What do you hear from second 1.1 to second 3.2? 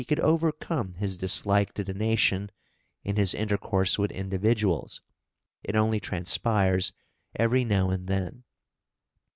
dislike to the nation in